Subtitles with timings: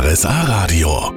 [0.00, 1.12] RSA Radio.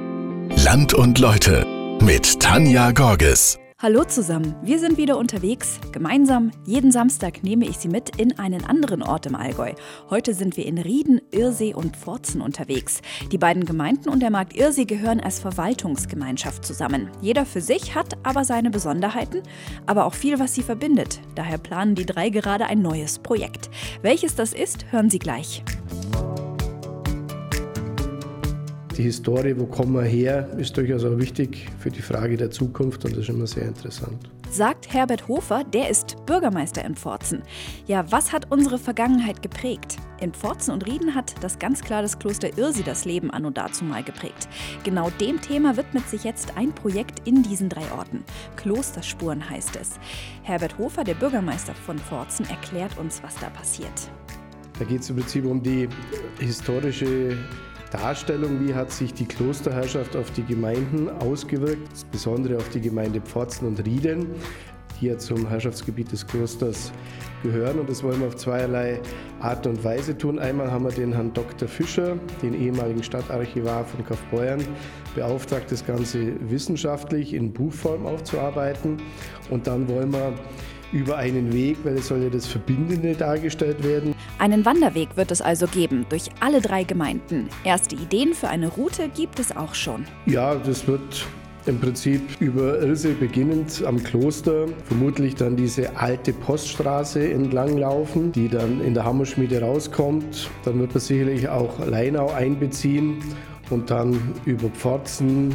[0.64, 1.64] Land und Leute
[2.02, 3.60] mit Tanja Gorges.
[3.78, 5.78] Hallo zusammen, wir sind wieder unterwegs.
[5.92, 9.74] Gemeinsam, jeden Samstag nehme ich Sie mit in einen anderen Ort im Allgäu.
[10.10, 13.02] Heute sind wir in Rieden, Irsee und Pforzen unterwegs.
[13.30, 17.08] Die beiden Gemeinden und der Markt Irsee gehören als Verwaltungsgemeinschaft zusammen.
[17.20, 19.42] Jeder für sich hat aber seine Besonderheiten,
[19.86, 21.20] aber auch viel, was sie verbindet.
[21.36, 23.70] Daher planen die drei gerade ein neues Projekt.
[24.02, 25.62] Welches das ist, hören Sie gleich.
[28.96, 33.02] Die Historie, wo kommen wir her, ist durchaus auch wichtig für die Frage der Zukunft
[33.06, 34.18] und das ist immer sehr interessant.
[34.50, 37.42] Sagt Herbert Hofer, der ist Bürgermeister in Pforzen.
[37.86, 39.96] Ja, was hat unsere Vergangenheit geprägt?
[40.20, 43.56] In Pforzen und Rieden hat das ganz klar das Kloster Irsi das Leben an und
[43.56, 44.46] dazu mal geprägt.
[44.84, 48.22] Genau dem Thema widmet sich jetzt ein Projekt in diesen drei Orten.
[48.56, 49.92] Klosterspuren heißt es.
[50.42, 54.10] Herbert Hofer, der Bürgermeister von Pforzen, erklärt uns, was da passiert.
[54.78, 55.88] Da geht es im Prinzip um die
[56.38, 57.38] historische
[57.92, 63.66] Darstellung, wie hat sich die Klosterherrschaft auf die Gemeinden ausgewirkt, insbesondere auf die Gemeinde Pforzen
[63.66, 64.28] und Rieden,
[64.98, 66.90] die ja zum Herrschaftsgebiet des Klosters
[67.42, 67.78] gehören.
[67.80, 69.00] Und das wollen wir auf zweierlei
[69.40, 70.38] Art und Weise tun.
[70.38, 71.68] Einmal haben wir den Herrn Dr.
[71.68, 74.64] Fischer, den ehemaligen Stadtarchivar von Kaufbeuern,
[75.14, 79.02] beauftragt, das Ganze wissenschaftlich in Buchform aufzuarbeiten.
[79.50, 80.32] Und dann wollen wir
[80.92, 84.11] über einen Weg, weil es soll ja das Verbindende dargestellt werden.
[84.38, 87.48] Einen Wanderweg wird es also geben durch alle drei Gemeinden.
[87.64, 90.04] Erste Ideen für eine Route gibt es auch schon.
[90.26, 91.26] Ja, das wird
[91.66, 98.48] im Prinzip über Irse beginnend am Kloster, vermutlich dann diese alte Poststraße entlang laufen, die
[98.48, 100.50] dann in der Hammerschmiede rauskommt.
[100.64, 103.18] Dann wird man sicherlich auch Leinau einbeziehen
[103.70, 105.54] und dann über Pforzen,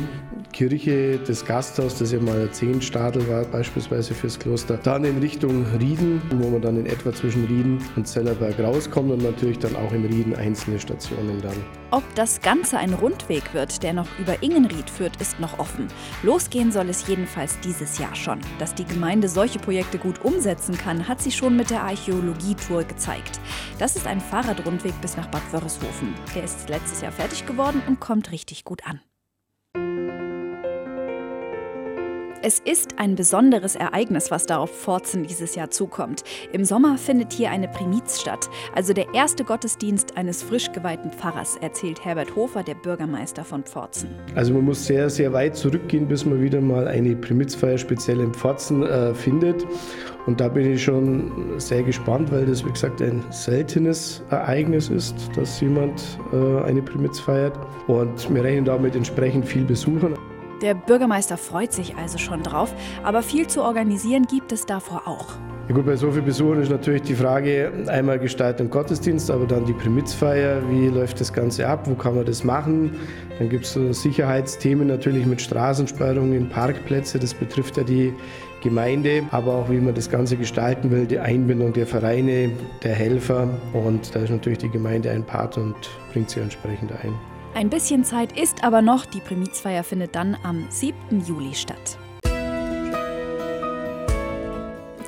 [0.57, 4.77] Kirche, das Gasthaus, das ja mal Zehnstadel war, beispielsweise fürs Kloster.
[4.77, 9.21] Dann in Richtung Rieden, wo man dann in etwa zwischen Rieden und Zellerberg rauskommt und
[9.21, 11.53] natürlich dann auch in Rieden einzelne Stationen dann.
[11.91, 15.89] Ob das Ganze ein Rundweg wird, der noch über Ingenried führt, ist noch offen.
[16.23, 18.39] Losgehen soll es jedenfalls dieses Jahr schon.
[18.57, 23.39] Dass die Gemeinde solche Projekte gut umsetzen kann, hat sie schon mit der Archäologietour gezeigt.
[23.77, 26.15] Das ist ein Fahrradrundweg bis nach Bad Wörishofen.
[26.33, 28.99] Der ist letztes Jahr fertig geworden und kommt richtig gut an.
[32.43, 36.23] Es ist ein besonderes Ereignis, was da auf Pforzen dieses Jahr zukommt.
[36.53, 41.57] Im Sommer findet hier eine Primiz statt, also der erste Gottesdienst eines frisch geweihten Pfarrers,
[41.61, 44.09] erzählt Herbert Hofer, der Bürgermeister von Pforzen.
[44.35, 48.31] Also man muss sehr, sehr weit zurückgehen, bis man wieder mal eine Primizfeier speziell in
[48.31, 49.65] Pforzen äh, findet.
[50.27, 55.15] Und da bin ich schon sehr gespannt, weil das, wie gesagt, ein seltenes Ereignis ist,
[55.35, 57.57] dass jemand äh, eine Primiz feiert.
[57.87, 60.15] Und wir rechnen damit entsprechend viel Besuchern.
[60.61, 62.73] Der Bürgermeister freut sich also schon drauf,
[63.03, 65.27] aber viel zu organisieren gibt es davor auch.
[65.67, 69.65] Ja gut, bei so vielen Besuchern ist natürlich die Frage, einmal Gestaltung Gottesdienst, aber dann
[69.65, 72.95] die Primizfeier, wie läuft das Ganze ab, wo kann man das machen?
[73.37, 78.13] Dann gibt es so Sicherheitsthemen natürlich mit Straßensperrungen, Parkplätze, das betrifft ja die
[78.63, 82.49] Gemeinde, aber auch wie man das Ganze gestalten will, die Einbindung der Vereine,
[82.81, 85.75] der Helfer und da ist natürlich die Gemeinde ein Part und
[86.13, 87.36] bringt sie entsprechend ein.
[87.57, 89.07] Ein bisschen Zeit ist aber noch.
[89.07, 91.25] Die Primizfeier findet dann am 7.
[91.25, 91.97] Juli statt.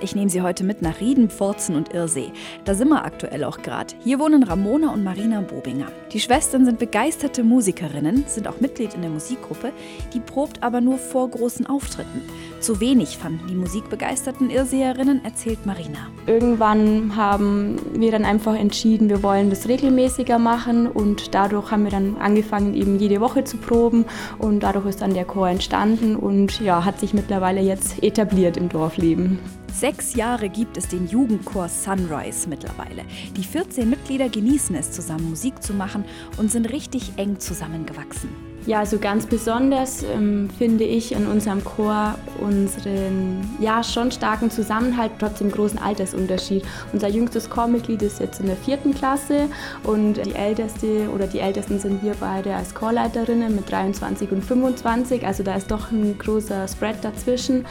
[0.01, 2.31] Ich nehme Sie heute mit nach Rieden, Pforzen und Irsee.
[2.63, 3.95] Da sind wir aktuell auch gerade.
[4.01, 5.87] Hier wohnen Ramona und Marina Bobinger.
[6.13, 9.73] Die Schwestern sind begeisterte Musikerinnen, sind auch Mitglied in der Musikgruppe,
[10.13, 12.21] die probt aber nur vor großen Auftritten.
[12.61, 16.07] Zu wenig fanden die musikbegeisterten Irrseerinnen, erzählt Marina.
[16.27, 21.91] Irgendwann haben wir dann einfach entschieden, wir wollen das regelmäßiger machen und dadurch haben wir
[21.91, 24.05] dann angefangen, eben jede Woche zu proben
[24.37, 28.69] und dadurch ist dann der Chor entstanden und ja, hat sich mittlerweile jetzt etabliert im
[28.69, 29.39] Dorfleben.
[29.73, 33.03] Sechs Jahre gibt es den Jugendchor Sunrise mittlerweile.
[33.37, 36.05] Die 14 Mitglieder genießen es, zusammen Musik zu machen
[36.37, 38.29] und sind richtig eng zusammengewachsen.
[38.65, 45.11] Ja, also ganz besonders ähm, finde ich in unserem Chor unseren ja schon starken Zusammenhalt,
[45.17, 46.63] trotzdem großen Altersunterschied.
[46.91, 49.47] Unser jüngstes Chormitglied ist jetzt in der vierten Klasse
[49.83, 55.25] und die älteste oder die ältesten sind wir beide als Chorleiterinnen mit 23 und 25.
[55.25, 57.65] Also da ist doch ein großer Spread dazwischen.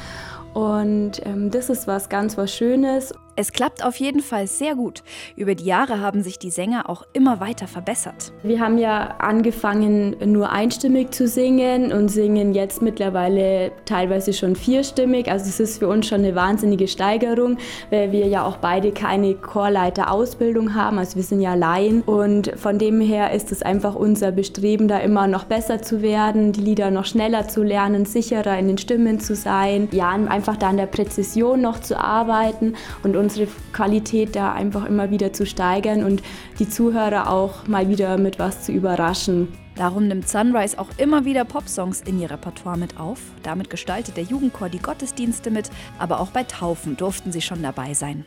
[0.58, 3.14] Und ähm, das ist was ganz was Schönes.
[3.40, 5.04] Es klappt auf jeden Fall sehr gut.
[5.36, 8.32] Über die Jahre haben sich die Sänger auch immer weiter verbessert.
[8.42, 15.30] Wir haben ja angefangen, nur einstimmig zu singen und singen jetzt mittlerweile teilweise schon vierstimmig.
[15.30, 17.58] Also es ist für uns schon eine wahnsinnige Steigerung,
[17.90, 20.98] weil wir ja auch beide keine Chorleiterausbildung haben.
[20.98, 24.98] Also wir sind ja Laien und von dem her ist es einfach unser Bestreben, da
[24.98, 29.20] immer noch besser zu werden, die Lieder noch schneller zu lernen, sicherer in den Stimmen
[29.20, 32.74] zu sein, ja, einfach da an der Präzision noch zu arbeiten
[33.04, 36.22] und uns unsere Qualität da einfach immer wieder zu steigern und
[36.58, 39.48] die Zuhörer auch mal wieder mit was zu überraschen.
[39.76, 43.20] Darum nimmt Sunrise auch immer wieder Popsongs in ihr Repertoire mit auf.
[43.42, 47.92] Damit gestaltet der Jugendchor die Gottesdienste mit, aber auch bei Taufen durften sie schon dabei
[47.92, 48.24] sein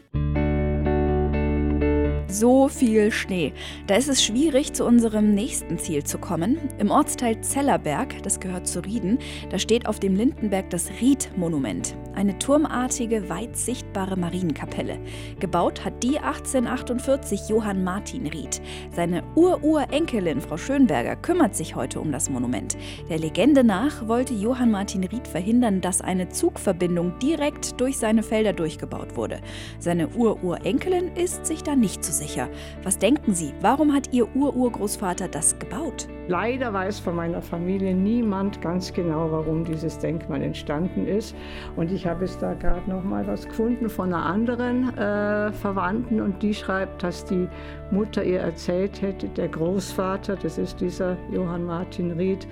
[2.32, 3.54] so viel Schnee.
[3.88, 6.58] Da ist es schwierig, zu unserem nächsten Ziel zu kommen.
[6.80, 9.20] Im Ortsteil Zellerberg, das gehört zu Rieden,
[9.50, 11.96] da steht auf dem Lindenberg das Ried-Monument.
[12.14, 15.00] Eine turmartige, weit sichtbare Marienkapelle.
[15.40, 18.62] Gebaut hat die 1848 Johann Martin Ried.
[18.94, 22.78] Seine Ururenkelin Frau Schönberger kümmert sich heute um das Monument.
[23.10, 28.54] Der Legende nach wollte Johann Martin Ried verhindern, dass eine Zugverbindung direkt durch seine Felder
[28.54, 29.40] durchgebaut wurde.
[29.80, 32.50] Seine Ururenkelin ist sich da nicht zu sicher.
[32.84, 36.08] Was denken Sie, warum hat Ihr Ururgroßvater das gebaut?
[36.28, 41.36] Leider weiß von meiner Familie niemand ganz genau, warum dieses Denkmal entstanden ist.
[41.76, 46.22] Und ich habe es da gerade noch mal was gefunden von einer anderen äh, Verwandten
[46.22, 47.48] und die schreibt, dass die
[47.90, 52.48] Mutter ihr erzählt hätte, der Großvater, das ist dieser Johann Martin Ried,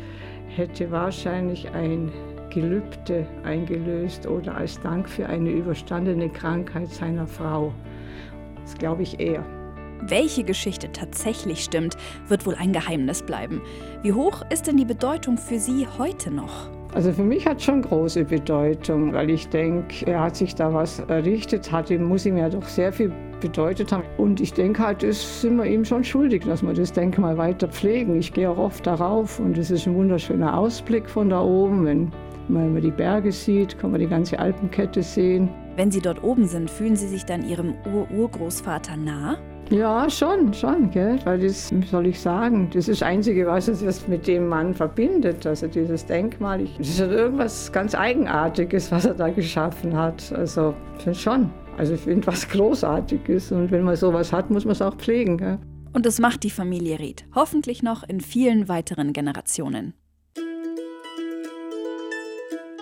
[0.48, 2.12] hätte wahrscheinlich ein
[2.50, 7.72] Gelübde eingelöst oder als Dank für eine überstandene Krankheit seiner Frau.
[8.64, 9.59] Das glaube ich eher.
[10.02, 11.98] Welche Geschichte tatsächlich stimmt,
[12.28, 13.62] wird wohl ein Geheimnis bleiben.
[14.02, 16.70] Wie hoch ist denn die Bedeutung für Sie heute noch?
[16.94, 21.00] Also für mich hat schon große Bedeutung, weil ich denke, er hat sich da was
[21.02, 23.12] errichtet, hat ihm, muss ihm ja doch sehr viel
[23.42, 24.04] bedeutet haben.
[24.18, 27.68] Und ich denke halt, das sind wir ihm schon schuldig, dass wir das Denkmal weiter
[27.68, 28.16] pflegen.
[28.16, 32.12] Ich gehe auch oft darauf und es ist ein wunderschöner Ausblick von da oben.
[32.48, 35.50] Wenn man die Berge sieht, kann man die ganze Alpenkette sehen.
[35.76, 39.38] Wenn Sie dort oben sind, fühlen Sie sich dann Ihrem Ur-Urgroßvater nah?
[39.70, 41.20] Ja, schon, schon, gell?
[41.26, 44.74] weil das, wie soll ich sagen, das ist das Einzige, was es mit dem Mann
[44.74, 46.66] verbindet, also dieses Denkmal.
[46.80, 50.74] das ist halt irgendwas ganz Eigenartiges, was er da geschaffen hat, also
[51.14, 51.52] schon.
[51.78, 55.38] Also ich finde was Großartiges und wenn man sowas hat, muss man es auch pflegen.
[55.38, 55.60] Gell?
[55.94, 59.94] Und das macht die Familie Ried, hoffentlich noch in vielen weiteren Generationen.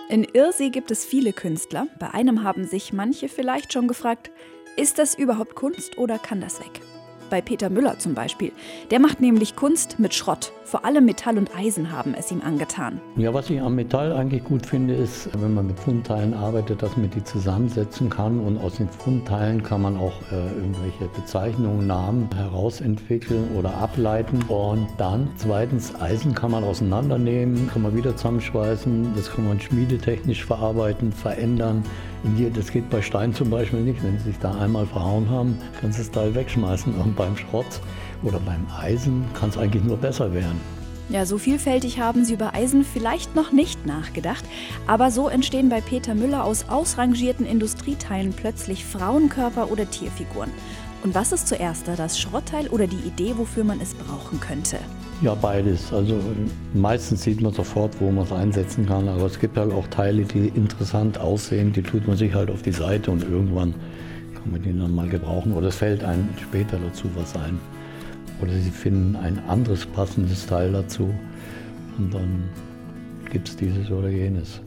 [0.08, 1.86] In Irsee gibt es viele Künstler.
[2.00, 4.30] Bei einem haben sich manche vielleicht schon gefragt,
[4.78, 6.80] ist das überhaupt Kunst oder kann das weg?
[7.28, 8.52] bei Peter Müller zum Beispiel.
[8.90, 10.52] Der macht nämlich Kunst mit Schrott.
[10.64, 13.00] Vor allem Metall und Eisen haben es ihm angetan.
[13.16, 16.96] Ja, was ich am Metall eigentlich gut finde, ist, wenn man mit Fundteilen arbeitet, dass
[16.96, 22.28] man die zusammensetzen kann und aus den Fundteilen kann man auch äh, irgendwelche Bezeichnungen, Namen
[22.34, 24.42] herausentwickeln oder ableiten.
[24.48, 30.44] Und dann zweitens, Eisen kann man auseinandernehmen, kann man wieder zusammenschweißen, das kann man schmiedetechnisch
[30.44, 31.82] verarbeiten, verändern.
[32.54, 34.02] Das geht bei Stein zum Beispiel nicht.
[34.02, 36.94] Wenn Sie sich da einmal verhauen haben, kannst du das Teil wegschmeißen.
[36.94, 37.80] Und beim Schrott
[38.22, 40.60] oder beim Eisen kann es eigentlich nur besser werden.
[41.10, 44.44] Ja, so vielfältig haben sie über Eisen vielleicht noch nicht nachgedacht,
[44.86, 50.50] aber so entstehen bei Peter Müller aus ausrangierten Industrieteilen plötzlich Frauenkörper oder Tierfiguren.
[51.02, 54.76] Und was ist zuerst da, das Schrottteil oder die Idee, wofür man es brauchen könnte?
[55.22, 55.92] Ja, beides.
[55.94, 56.20] Also
[56.74, 60.24] meistens sieht man sofort, wo man es einsetzen kann, aber es gibt halt auch Teile,
[60.24, 63.74] die interessant aussehen, die tut man sich halt auf die Seite und irgendwann
[64.34, 67.58] kann man die dann mal gebrauchen oder es fällt einem später dazu was ein.
[68.40, 71.12] Oder sie finden ein anderes passendes Teil dazu
[71.98, 72.44] und dann
[73.30, 74.60] gibt es dieses oder jenes.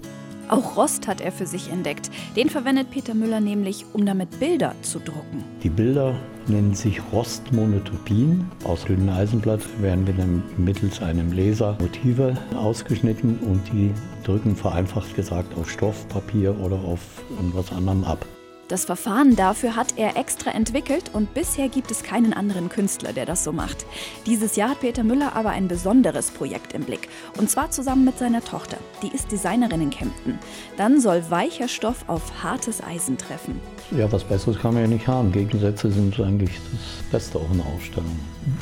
[0.52, 2.12] Auch Rost hat er für sich entdeckt.
[2.36, 5.46] Den verwendet Peter Müller nämlich, um damit Bilder zu drucken.
[5.64, 6.14] Die Bilder
[6.48, 8.46] nennen sich Rostmonotopien.
[8.66, 13.94] Aus dünnem Eisenblatt werden dann mittels einem Laser Motive ausgeschnitten und die
[14.25, 17.00] drücken vereinfacht gesagt auf Stoff, Papier oder auf
[17.38, 18.25] irgendwas anderem ab.
[18.72, 23.25] Das Verfahren dafür hat er extra entwickelt und bisher gibt es keinen anderen Künstler, der
[23.25, 23.86] das so macht.
[24.25, 27.10] Dieses Jahr hat Peter Müller aber ein besonderes Projekt im Blick.
[27.38, 28.78] Und zwar zusammen mit seiner Tochter.
[29.04, 30.40] Die ist Designerin in Kempten.
[30.78, 33.60] Dann soll weicher Stoff auf hartes Eisen treffen.
[33.92, 35.34] Ja, was Besseres kann man ja nicht haben.
[35.34, 38.18] Gegensätze sind eigentlich das Beste auf einer Ausstellung.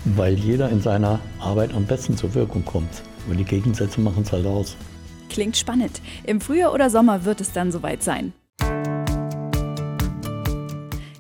[0.06, 3.04] Weil jeder in seiner Arbeit am besten zur Wirkung kommt.
[3.30, 4.75] Und die Gegensätze machen es halt aus.
[5.30, 6.01] Klingt spannend.
[6.24, 8.34] Im Frühjahr oder Sommer wird es dann soweit sein.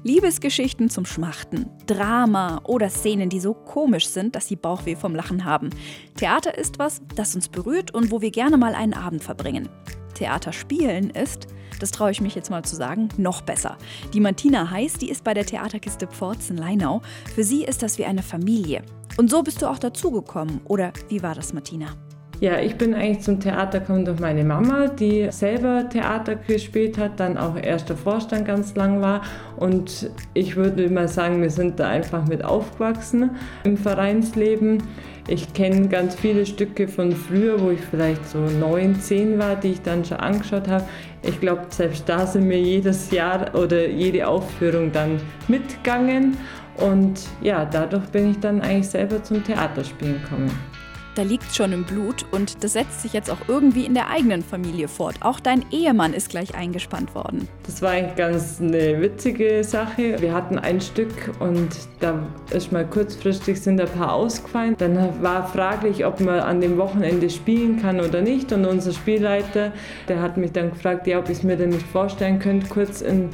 [0.03, 5.43] Liebesgeschichten zum Schmachten, Drama oder Szenen, die so komisch sind, dass sie Bauchweh vom Lachen
[5.43, 5.69] haben.
[6.15, 9.67] Theater ist was, das uns berührt und wo wir gerne mal einen Abend verbringen.
[10.13, 11.47] Theater spielen ist,
[11.79, 13.77] das traue ich mich jetzt mal zu sagen, noch besser.
[14.13, 17.01] Die Martina Heiß, die ist bei der Theaterkiste Pforzen-Leinau.
[17.33, 18.83] Für sie ist das wie eine Familie.
[19.17, 21.87] Und so bist du auch dazugekommen, oder wie war das, Martina?
[22.41, 27.19] Ja, ich bin eigentlich zum Theater gekommen durch meine Mama, die selber Theater gespielt hat,
[27.19, 29.23] dann auch erster Vorstand ganz lang war.
[29.57, 33.31] Und ich würde mal sagen, wir sind da einfach mit aufgewachsen
[33.65, 34.81] im Vereinsleben.
[35.27, 39.71] Ich kenne ganz viele Stücke von früher, wo ich vielleicht so neun, zehn war, die
[39.71, 40.85] ich dann schon angeschaut habe.
[41.23, 45.19] Ich glaube, selbst da sind wir jedes Jahr oder jede Aufführung dann
[45.49, 46.37] mitgegangen.
[46.77, 50.78] Und ja, dadurch bin ich dann eigentlich selber zum Theaterspielen gekommen
[51.19, 54.41] da liegt schon im Blut und das setzt sich jetzt auch irgendwie in der eigenen
[54.41, 55.15] Familie fort.
[55.19, 57.49] Auch dein Ehemann ist gleich eingespannt worden.
[57.65, 60.15] Das war eigentlich ganz eine witzige Sache.
[60.21, 61.67] Wir hatten ein Stück und
[61.99, 64.75] da ist mal kurzfristig sind ein paar ausgefallen.
[64.77, 69.73] Dann war fraglich, ob man an dem Wochenende spielen kann oder nicht und unser Spielleiter,
[70.07, 73.01] der hat mich dann gefragt, ja, ob ich es mir denn nicht vorstellen könnte, kurz
[73.01, 73.27] in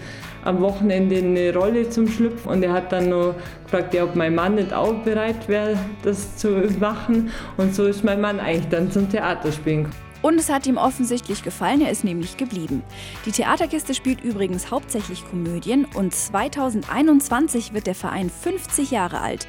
[0.45, 3.33] am Wochenende eine Rolle zum Schlüpfen und er hat dann noch
[3.65, 7.31] gefragt, ja, ob mein Mann nicht auch bereit wäre, das zu machen.
[7.57, 9.87] Und so ist mein Mann eigentlich dann zum Theaterspielen
[10.25, 12.81] und es hat ihm offensichtlich gefallen, er ist nämlich geblieben.
[13.27, 19.47] Die Theaterkiste spielt übrigens hauptsächlich Komödien und 2021 wird der Verein 50 Jahre alt.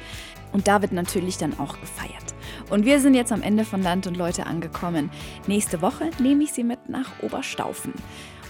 [0.53, 2.35] Und da wird natürlich dann auch gefeiert.
[2.69, 5.09] Und wir sind jetzt am Ende von Land und Leute angekommen.
[5.47, 7.93] Nächste Woche nehme ich Sie mit nach Oberstaufen.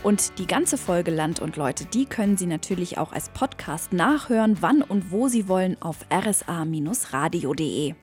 [0.04, 4.58] Und die ganze Folge Land und Leute, die können Sie natürlich auch als Podcast nachhören,
[4.62, 7.94] wann und wo Sie wollen auf rsa-radio.de.